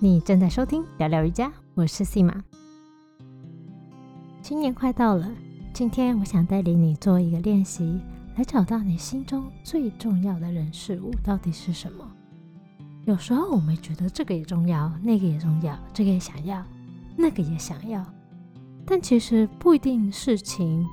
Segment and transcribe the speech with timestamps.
[0.00, 2.44] 你正在收听聊聊瑜伽，我是 C 马。
[4.40, 5.28] 新年快到了，
[5.72, 7.98] 今天我想带领你做一个练习，
[8.36, 12.08] 来找到你心中最重要的人事物到底是什么。
[13.06, 16.64] 有时候我们觉得这个也重要，那个也重要，这个也想要，
[17.16, 18.06] 那个也想要，
[18.86, 20.86] 但其实不一定事情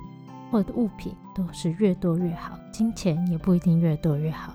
[0.50, 4.52] 或者物品都是越多越好，金钱也不一定越多越好，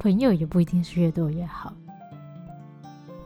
[0.00, 1.72] 朋友也不一定是越多越好。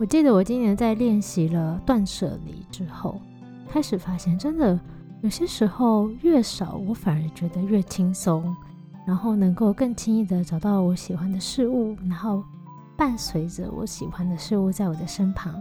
[0.00, 3.20] 我记得我今年在练习了断舍离之后，
[3.68, 4.78] 开始发现，真的
[5.22, 8.54] 有些时候越少，我反而觉得越轻松，
[9.04, 12.44] 然后能够更轻易的找到我喜欢的事物，然后
[12.96, 15.52] 伴随着我喜欢的事物在我的身旁，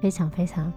[0.00, 0.72] 非常非常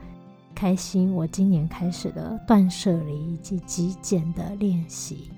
[0.54, 1.14] 开心。
[1.14, 5.32] 我今年开始了断舍离以及极简的练习。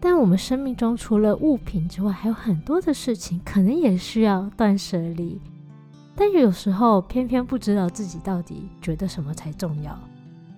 [0.00, 5.40] 但我们生命中除了物品之外，还有很多的事情，可能也需要断舍离。
[6.14, 9.98] 但有时候偏偏不知道自己到底觉得什么才重要，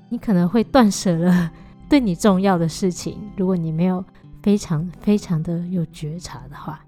[0.08, 1.50] 你可能会断舍了
[1.88, 3.18] 对你重要的事情。
[3.36, 4.04] 如果你没有
[4.42, 6.80] 非常非常的有觉察的话，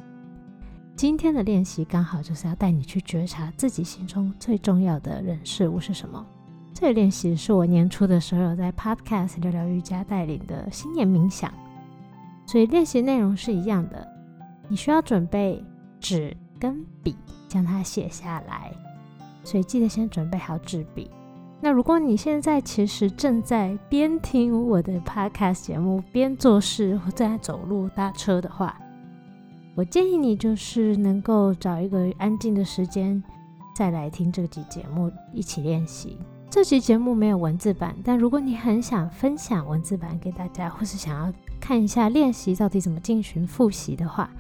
[0.97, 6.27] 今天的练习刚好就是要带你去觉察自己心中最重要的人事物是什么。
[6.75, 11.53] 这个练习是我年初的时候有在 Podcast 聊聊瑜伽带领的新年冥想，
[12.47, 14.07] 所以练习内容是一样的。
[14.69, 15.65] 你需要准备
[16.01, 17.17] 纸跟笔。
[17.49, 18.73] 将它写下来，
[19.45, 21.11] 所以记得先准备好纸笔。
[21.61, 28.79] 那如果你现在其实正在边听我的 podcast 节目边做事或在走路搭车的话，
[29.75, 33.23] 我建议你就是能够找一个安静的时间
[33.75, 36.19] 再来听这集节目，一起练习。
[36.49, 44.31] 这集节目没有文字版，但如果你很想分享文字版给大家，或是想要看一下练习到底怎么进行复习的话。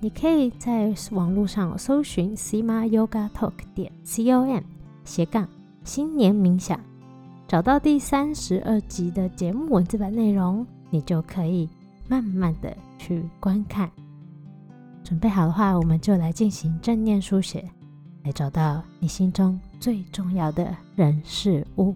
[0.00, 4.60] 你可以在网络上搜寻 Sima Yoga Talk 点 com
[5.04, 5.48] 斜杠
[5.82, 6.78] 新年冥想，
[7.48, 11.68] 找到第三十二集的节目文字版内容，你就可以
[12.08, 13.90] 慢慢的去观看。
[15.02, 17.64] 准备好的话，我们就来进行正念书写，
[18.24, 21.94] 来找到你心中最重要的人事物。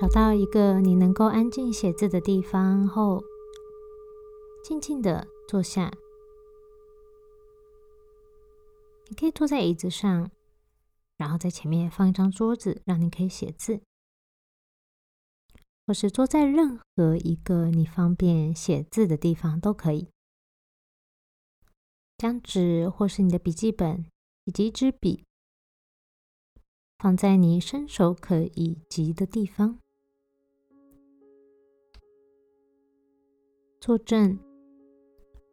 [0.00, 3.22] 找到一个你能够安静写字的地方后，
[4.64, 5.92] 静静的坐下。
[9.08, 10.30] 你可以坐在椅子上，
[11.18, 13.82] 然后在前面放一张桌子，让你可以写字，
[15.86, 20.08] 或是坐在任何一个你方便写字的地方都可以。
[22.16, 24.06] 将纸或是你的笔记本
[24.46, 25.26] 以及一支笔
[26.98, 29.78] 放在你伸手可以及的地方。
[33.80, 34.38] 坐正，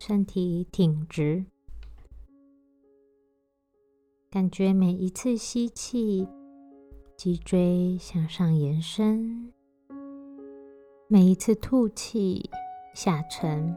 [0.02, 1.46] 身体挺直，
[4.30, 6.28] 感觉每一次吸气，
[7.16, 9.54] 脊椎向上延伸；
[11.08, 12.50] 每一次吐气，
[12.94, 13.74] 下沉。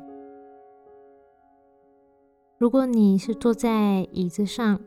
[2.59, 4.81] 如果你是坐在椅子上，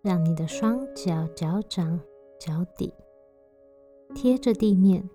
[0.00, 1.98] 让你的双脚、脚掌、
[2.38, 2.94] 脚底
[4.14, 5.10] 贴着地面。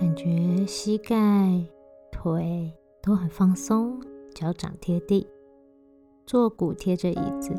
[0.00, 1.14] 感觉膝盖、
[2.10, 2.72] 腿
[3.02, 4.00] 都很放松，
[4.34, 5.28] 脚掌贴地，
[6.24, 7.52] 坐骨贴着椅子。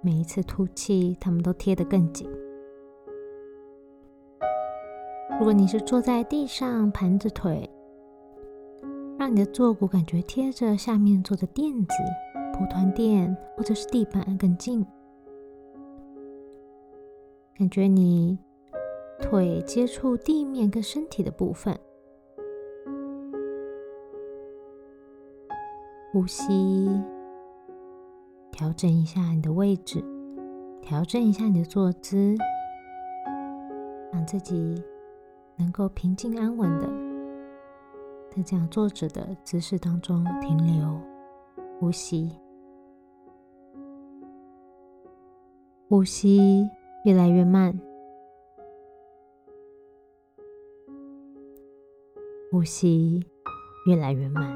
[0.00, 2.30] 每一次吐气，它们都贴得更紧。
[5.40, 7.68] 如果你是坐在地上盘着腿，
[9.18, 11.94] 让你的坐骨感觉贴着下面坐的垫子、
[12.54, 14.86] 蒲团垫或者是地板更近，
[17.58, 18.38] 感觉你。
[19.20, 21.78] 腿接触地面跟身体的部分，
[26.12, 26.88] 呼吸，
[28.50, 30.04] 调整一下你的位置，
[30.80, 32.36] 调整一下你的坐姿，
[34.12, 34.82] 让自己
[35.56, 36.86] 能够平静安稳的
[38.34, 41.00] 在这样坐着的姿势当中停留，
[41.78, 42.30] 呼吸，
[45.88, 46.68] 呼吸
[47.04, 47.78] 越来越慢。
[52.52, 53.24] 呼吸
[53.86, 54.46] 越来越慢，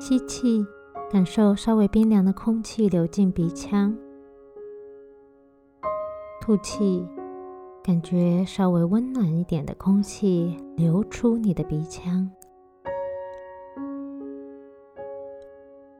[0.00, 0.64] 吸气，
[1.10, 3.94] 感受稍微冰凉的空气流进鼻腔；
[6.40, 7.06] 吐气，
[7.84, 12.26] 感觉稍微温暖一点的空气流出你的鼻腔，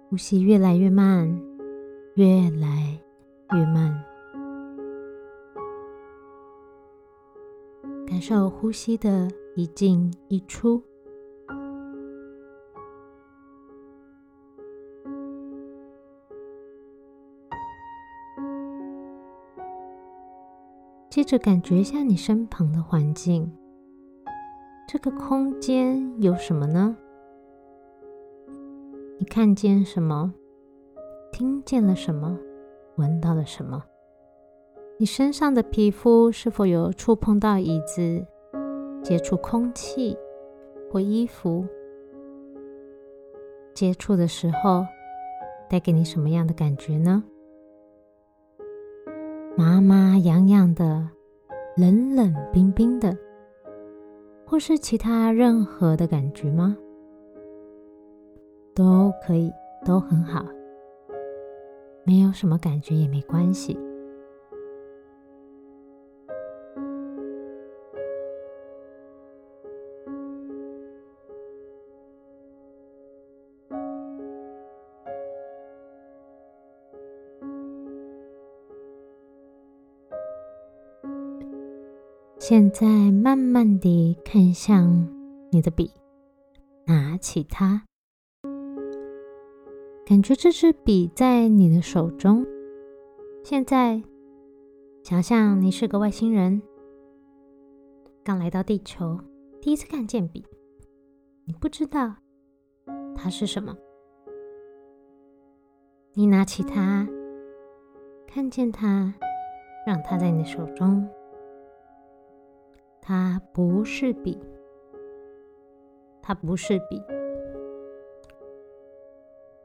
[0.09, 1.29] 呼吸越来越慢，
[2.15, 2.99] 越来
[3.53, 4.03] 越慢，
[8.10, 10.82] 感受呼吸的一进一出。
[21.08, 23.56] 接着感觉一下你身旁的环境，
[24.88, 26.96] 这个空间有什么呢？
[29.20, 30.34] 你看见什么？
[31.30, 32.36] 听见了什么？
[32.96, 33.84] 闻到了什么？
[35.00, 38.23] 你身上的皮肤是否有触碰到椅子、
[39.02, 40.14] 接触空气
[40.91, 41.64] 或衣服？
[43.73, 44.85] 接触的时候
[45.70, 47.25] 带给你什么样的感觉呢？
[49.56, 51.08] 麻麻痒痒的，
[51.79, 53.17] 冷冷冰冰的，
[54.44, 56.76] 或是其他任何的感觉吗？
[58.75, 59.50] 都可以，
[59.82, 60.44] 都很好，
[62.05, 63.79] 没有什么感觉也没关系。
[82.50, 85.06] 现在慢慢地看向
[85.52, 85.88] 你的笔，
[86.85, 87.85] 拿起它，
[90.05, 92.44] 感觉这支笔在你的手中。
[93.44, 94.02] 现在
[95.05, 96.61] 想象你是个外星人，
[98.25, 99.20] 刚来到地球，
[99.61, 100.44] 第一次看见笔，
[101.44, 102.17] 你不知道
[103.14, 103.76] 它是什么。
[106.14, 107.08] 你拿起它，
[108.26, 109.14] 看见它，
[109.87, 111.08] 让它在你手中。
[113.10, 114.38] 它不是笔，
[116.22, 117.02] 它不是笔，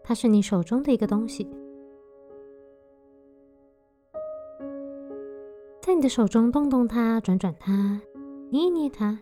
[0.04, 1.48] 它是你手中的一个东西，
[5.80, 8.02] 在你的手中动动它，转转它，
[8.50, 9.20] 捏捏它，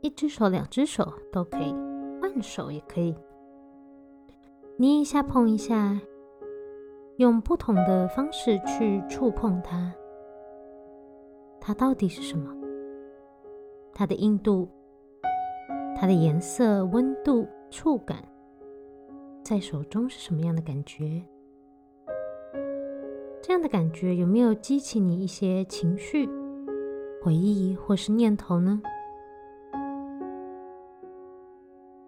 [0.00, 1.74] 一只手、两只手都可以，
[2.22, 3.14] 换手也可以，
[4.78, 6.00] 捏一下、碰一下，
[7.18, 9.94] 用不同的方式去触碰它，
[11.60, 12.56] 它到底是什么？
[13.92, 14.68] 它的硬度、
[15.96, 18.24] 它的颜色、温度、触感，
[19.42, 21.22] 在手中是什么样的感觉？
[23.42, 26.28] 这样的感觉有没有激起你一些情绪、
[27.22, 28.80] 回忆或是念头呢？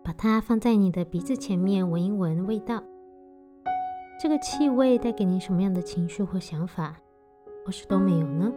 [0.04, 2.82] 把它放在你的鼻子前面，闻一闻味道。
[4.20, 6.96] 这个气味带给你什么样的情绪或想法，
[7.64, 8.52] 或是都没有呢？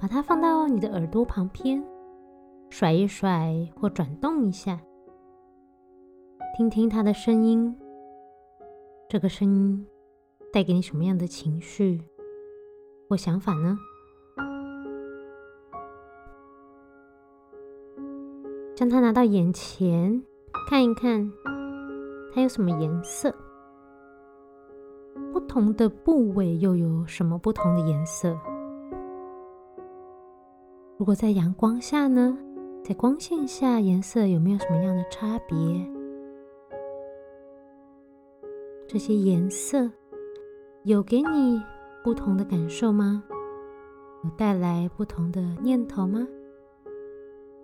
[0.00, 1.82] 把它放到你的耳朵旁边，
[2.70, 4.80] 甩一甩或转动一下，
[6.56, 7.76] 听听它的声音。
[9.08, 9.86] 这个声音
[10.52, 12.00] 带给你什么样的情绪
[13.08, 13.76] 或想法呢？
[18.76, 20.22] 将它拿到眼前
[20.70, 21.28] 看一看，
[22.32, 23.34] 它有什么颜色？
[25.32, 28.38] 不同的部位又有什么不同的颜色？
[30.98, 32.36] 如果在阳光下呢？
[32.82, 35.56] 在光线下，颜色有没有什么样的差别？
[38.88, 39.88] 这些颜色
[40.82, 41.62] 有给你
[42.02, 43.22] 不同的感受吗？
[44.24, 46.26] 有带来不同的念头吗？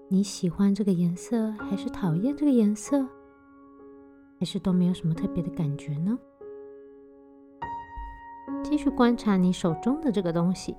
[0.06, 3.04] 你喜欢这个颜色，还是讨厌这个颜色？
[4.38, 6.16] 还是都没有什么特别的感觉呢？
[8.62, 10.76] 继续观察你手中的这个东西。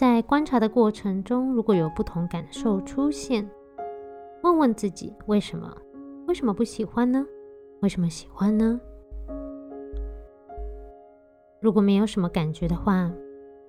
[0.00, 3.46] 在观察的过程中，如果有不同感受出现，
[4.42, 5.76] 问问自己为什么？
[6.26, 7.26] 为什么不喜欢呢？
[7.82, 8.80] 为什么喜欢呢？
[11.60, 13.12] 如果没有什么感觉的话，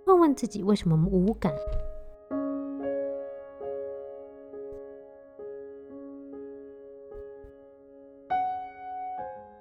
[0.05, 1.53] 问问自己为什么无感？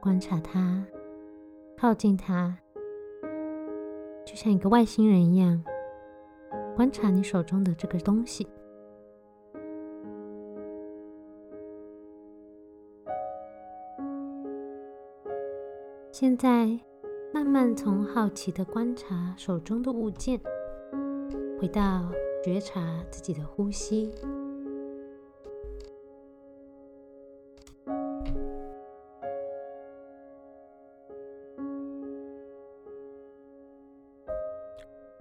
[0.01, 0.87] 观察它，
[1.77, 2.57] 靠近它，
[4.25, 5.65] 就像一个外星人一样。
[6.81, 8.49] 观察你手中的这个东西，
[16.11, 16.71] 现在
[17.35, 20.41] 慢慢从好奇的观察手中的物件，
[21.61, 22.11] 回到
[22.43, 24.11] 觉察自己的呼吸。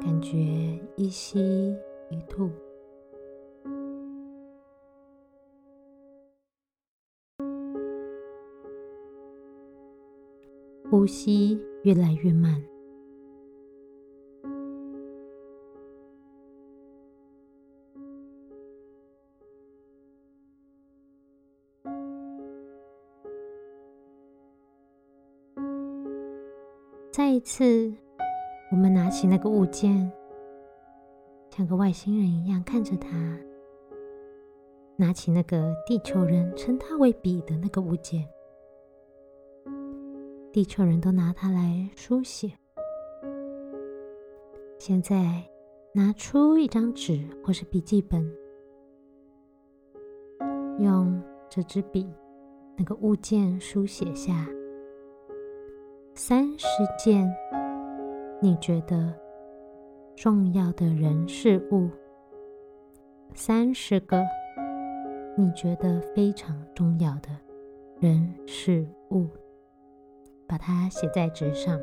[0.01, 0.37] 感觉
[0.95, 1.75] 一吸
[2.09, 2.49] 一吐，
[10.89, 12.61] 呼吸越来越慢。
[27.11, 27.93] 再一次，
[28.71, 30.11] 我们拿起那个物件，
[31.49, 33.09] 像个外星人一样看着它。
[34.95, 38.27] 拿起那个地球人称它为笔的那个物件，
[40.51, 42.51] 地球人都拿它来书写。
[44.77, 45.41] 现在
[45.93, 48.29] 拿出一张纸或是笔记本，
[50.79, 52.05] 用这支笔
[52.77, 54.47] 那个物件书写下。
[56.13, 57.33] 三十件
[58.41, 59.13] 你觉得
[60.15, 61.89] 重要的人事物，
[63.33, 64.23] 三十个
[65.35, 67.29] 你觉得非常重要的
[67.99, 69.27] 人事物，
[70.47, 71.77] 把它写在纸上。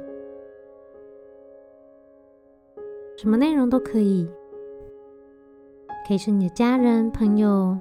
[3.19, 4.27] 什么内容都可以，
[6.09, 7.79] 可以是你的家人、朋友，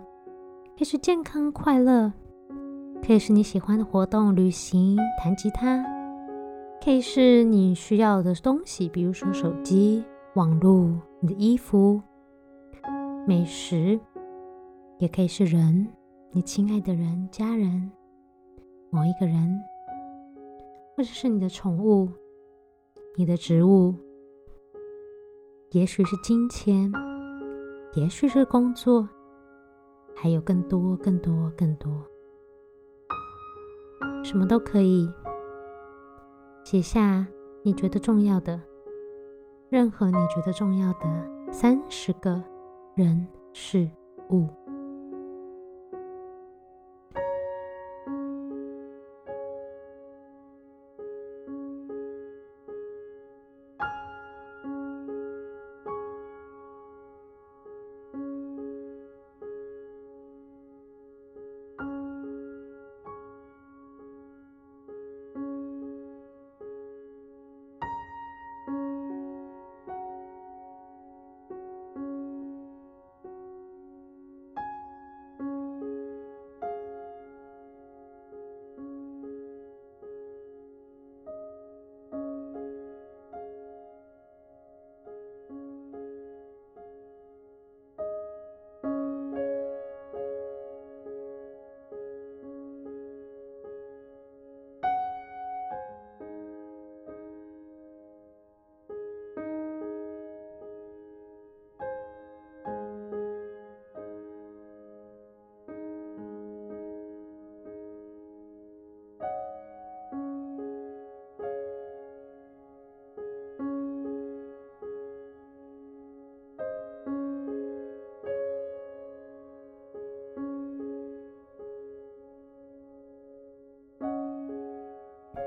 [0.78, 2.12] 可以是健康快乐，
[3.02, 5.95] 可以是你喜欢的活动、旅行、弹吉他。
[6.84, 10.04] 可以是你需要的东西，比如说手机、
[10.36, 10.88] 网络、
[11.20, 12.00] 你的衣服、
[13.28, 14.00] 美食，
[15.00, 15.88] 也可以是人，
[16.32, 17.92] 你亲爱的人、家人、
[18.92, 19.60] 某一个人，
[20.96, 22.08] 或者是你的宠物、
[23.16, 23.96] 你的植物，
[25.72, 26.92] 也许是金钱，
[27.96, 29.10] 也许是工作，
[30.16, 31.92] 还有更多、更多、更多，
[34.24, 35.10] 什么都可以。
[36.66, 37.24] 写下
[37.62, 38.60] 你觉得重要的，
[39.70, 42.44] 任何你觉得重要的三十个
[42.96, 43.88] 人事
[44.32, 44.48] 物。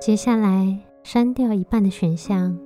[0.08, 2.58] 接下来删掉一半的选项，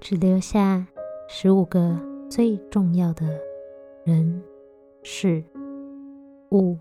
[0.00, 0.84] 只留下
[1.28, 1.96] 十五个
[2.28, 3.24] 最重要的
[4.04, 4.42] 人、
[5.04, 5.44] 事、
[6.50, 6.76] 物，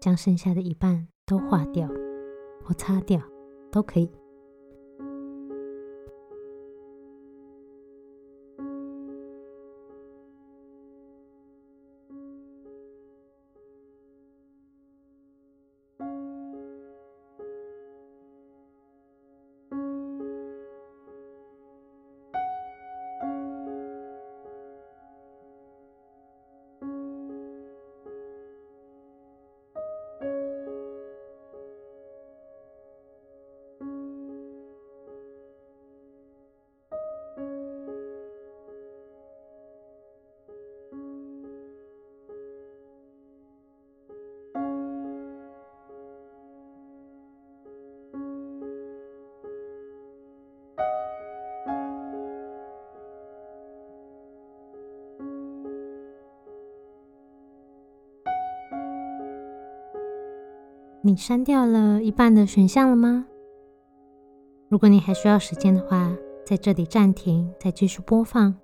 [0.00, 1.88] 将剩下的一半都划掉
[2.64, 3.20] 或擦掉，
[3.70, 4.10] 都可以。
[61.08, 63.24] 你删掉了一半的选项了吗？
[64.68, 68.54] 如果你还需要时间的话，在这里暂停，再继续播放。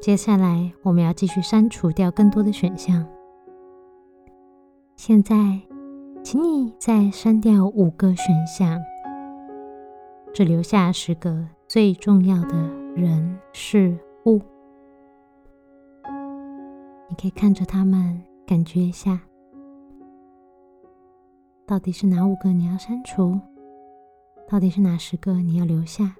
[0.00, 3.06] 接下来我们要继续删除掉更多的选项。
[4.96, 5.60] 现在，
[6.24, 8.80] 请你再删掉五个选项，
[10.34, 12.56] 只留下十个最重要的
[12.96, 14.40] 人事物。
[17.08, 19.20] 你可以看着他们，感觉一下，
[21.70, 23.38] 到底是哪五个你要删除，
[24.48, 26.16] 到底是哪十个你要留下。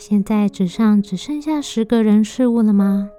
[0.00, 3.10] 现在纸上只剩下十个人事物了吗？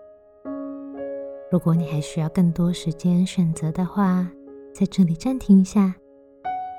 [1.51, 4.27] 如果你还需要更多时间选择的话，
[4.73, 5.93] 在这里暂停一下，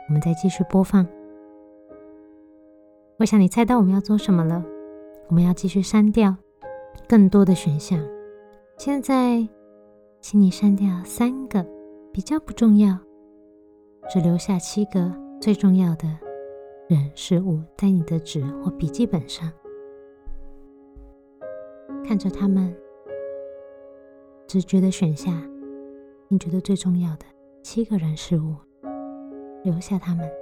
[0.09, 1.07] 我们再继续播放。
[3.21, 4.65] 我想你猜到我们要做什么了？
[5.29, 6.35] 我们要继续删掉
[7.09, 7.97] 更多的选项。
[8.79, 9.49] 现在，
[10.21, 11.65] 请你删掉三个
[12.13, 12.99] 比较不重要，
[14.13, 16.09] 只留下七个最重要的
[16.89, 19.49] 人事物，在你的纸或笔记本上。
[22.05, 22.75] 看着他们，
[24.47, 25.31] 只觉得选下
[26.29, 27.25] 你觉得最重要的
[27.63, 28.57] 七个人事物，
[29.63, 30.42] 留下他们。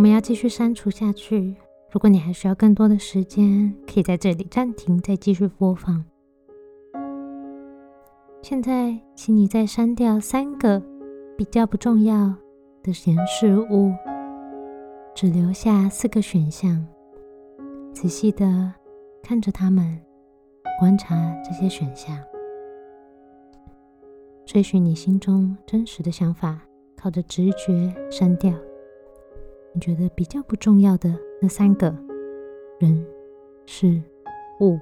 [0.00, 1.54] 我们要继续删除下去。
[1.90, 6.02] 如果你还需要更多的时间，可以在这里暂停，再继续播放。
[8.40, 10.82] 现在，请你再删掉三个
[11.36, 12.34] 比较不重要
[12.82, 13.92] 的人事物，
[15.14, 16.82] 只留下四个选项。
[17.92, 18.72] 仔细的
[19.22, 20.00] 看着他们，
[20.78, 22.16] 观察这些选项，
[24.46, 26.58] 追寻你心中真实的想法，
[26.96, 28.50] 靠着直觉删掉。
[29.72, 31.94] 你觉得比较不重要的那三个
[32.78, 33.06] 人、
[33.66, 34.02] 事、
[34.60, 34.78] 物。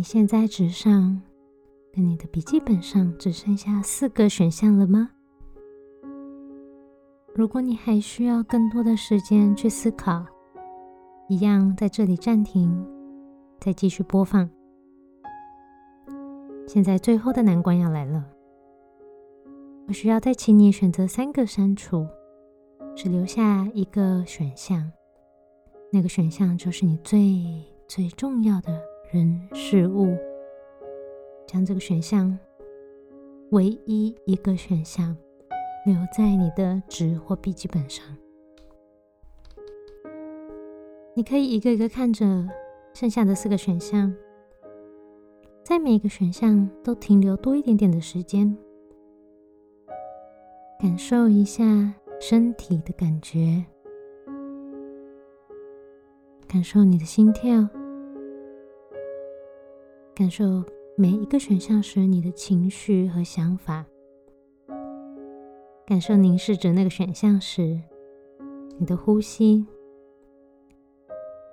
[0.00, 1.20] 你现在纸上
[1.92, 5.10] 跟你的笔记本上只剩下四个选项了吗？
[7.34, 10.24] 如果你还需要更多的时间去思考，
[11.28, 12.74] 一样在这里暂停，
[13.60, 14.48] 再继续播放。
[16.66, 18.24] 现在最后的难关要来了，
[19.86, 22.06] 我需要再请你选择三个删除，
[22.96, 24.90] 只留下一个选项，
[25.92, 27.44] 那个选项就是你最
[27.86, 28.80] 最重要的。
[29.12, 30.16] 人事物，
[31.44, 32.38] 将这个选项
[33.50, 35.16] 唯一一个选项
[35.84, 38.06] 留在你的纸或笔记本上。
[41.16, 42.48] 你可以一个一个看着
[42.94, 44.14] 剩下的四个选项，
[45.64, 48.56] 在每一个选项都停留多一点点的时间，
[50.78, 51.64] 感受一下
[52.20, 53.64] 身体的感觉，
[56.46, 57.68] 感受你的心跳，
[60.14, 60.62] 感受
[60.96, 63.86] 每一个选项时你的情绪和想法，
[65.86, 67.80] 感受凝视着那个选项时
[68.78, 69.66] 你的呼吸。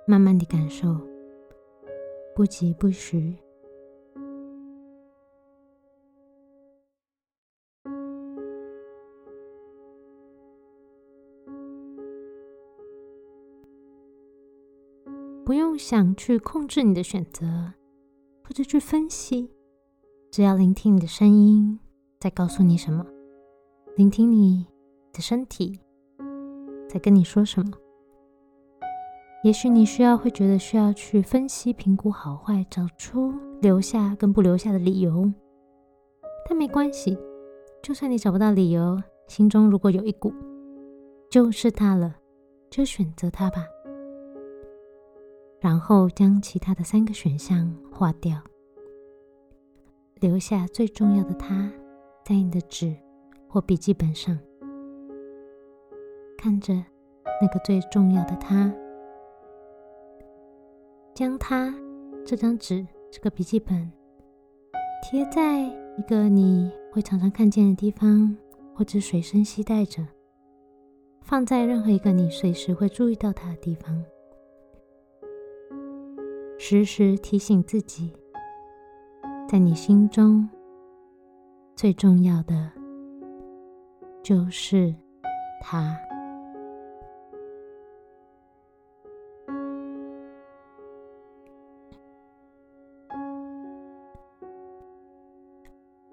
[0.06, 0.96] 慢慢的感受，
[2.34, 3.36] 不急不徐，
[15.44, 17.74] 不用想去控制你的选择，
[18.58, 19.48] 或者去分析，
[20.32, 21.78] 只要聆听你的声音
[22.18, 23.06] 在告诉你什么，
[23.94, 24.66] 聆听你
[25.12, 25.78] 的身体
[26.88, 27.70] 在跟你说什么。
[29.44, 35.32] 也许你需要会觉得需要去分析、评估好坏，找出留下跟不留下的理由，
[36.48, 37.16] 但没关系。
[37.80, 40.34] 就算你找不到理由，心中如果有一股，
[41.30, 42.16] 就是它了，
[42.68, 43.64] 就选择它吧。
[45.60, 48.36] 然后将其他的三个选项划掉，
[50.20, 51.70] 留下最重要的它，
[52.24, 52.94] 在你的纸
[53.48, 54.38] 或笔记本上，
[56.36, 56.74] 看着
[57.40, 58.72] 那个最重要的它。
[61.14, 61.74] 将它
[62.24, 63.90] 这张纸、这个笔记本
[65.02, 65.62] 贴在
[65.96, 68.36] 一个你会常常看见的地方，
[68.74, 70.06] 或者随身携带着，
[71.22, 74.04] 放在任何一个你随时会注意到它的地方，
[76.56, 78.12] 时时提醒自己，
[79.50, 80.46] 在你心中
[81.74, 82.70] 最重要的
[84.22, 84.94] 就是
[85.58, 85.96] 他。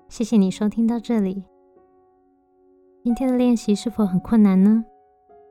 [0.07, 1.43] 谢谢你收听到这里。
[3.03, 4.85] 今天的练习是否很困难呢？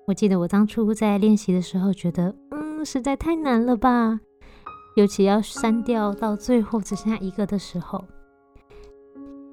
[0.06, 4.20] 我记得我当初在练习的时候，觉得嗯，实在太难了吧。
[4.94, 8.04] 尤其要删掉到最后只剩下一个的时候，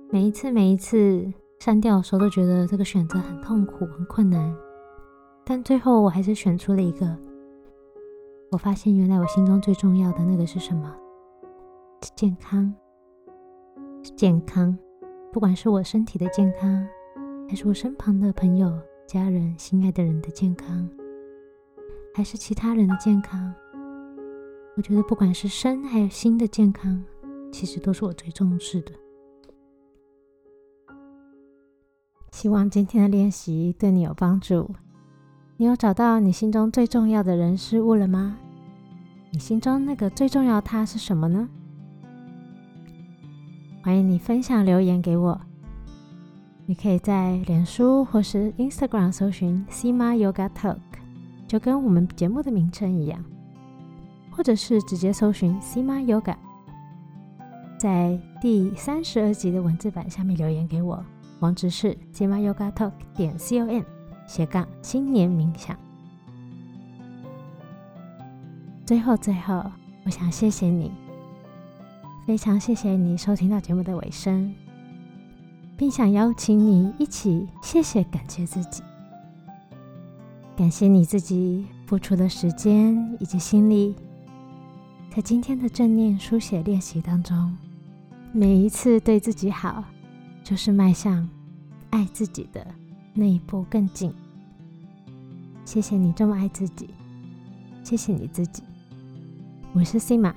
[0.10, 1.26] 每一次每一次
[1.60, 4.56] 删掉的时候，都觉得这个选择很痛苦、很困难。
[5.44, 7.18] 但最后我还是选出了一个。
[8.52, 10.96] 我发现原来我心中最重要的那个是什么？
[12.04, 12.72] 是健康，
[14.04, 14.78] 是健康。
[15.32, 16.88] 不管是我身体的健康，
[17.48, 18.72] 还是我身旁的朋友、
[19.08, 20.90] 家人、心爱的人的健康，
[22.14, 23.54] 还是其他人的健康，
[24.78, 27.04] 我觉得不管是身还有心的健康，
[27.52, 28.92] 其实都是我最重视的。
[32.32, 34.74] 希望今天的练习对你有帮助。
[35.58, 38.38] 你有找到你心中最重要的人事物了吗？
[39.32, 41.48] 你心中那个最重要他是什么呢？
[43.84, 45.40] 欢迎你分享留言给我。
[46.66, 50.80] 你可以在脸书或是 Instagram 搜寻 “Sima Yoga Talk”，
[51.48, 53.24] 就跟我们节目的名称一样，
[54.32, 56.36] 或者是直接搜寻 “Sima Yoga”。
[57.78, 61.04] 在第三十二集的文字版下面留言给我，
[61.40, 63.82] 网址是 “Sima Yoga Talk” 点 com
[64.26, 65.78] 斜杠新年冥想。
[68.86, 69.64] 最后，最后，
[70.06, 70.92] 我想谢谢你。
[72.28, 74.54] 非常谢谢你收听到节目的尾声，
[75.76, 78.84] 并想邀请你一起谢谢、感谢自己，
[80.56, 83.96] 感谢你自己付出的时间以及心力，
[85.14, 87.54] 在今天的正念书写练习当中，
[88.32, 89.84] 每一次对自己好，
[90.42, 91.28] 就是迈向
[91.90, 92.66] 爱自己的
[93.14, 94.14] 那一步更近。
[95.66, 96.88] 谢谢你这么爱自己，
[97.84, 98.64] 谢谢你自己，
[99.74, 100.34] 我是 Sima。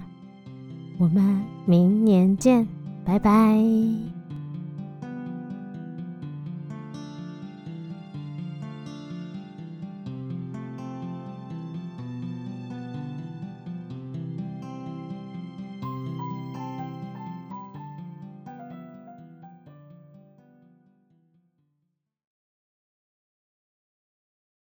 [0.98, 2.66] 我们明年见，
[3.04, 4.13] 拜拜。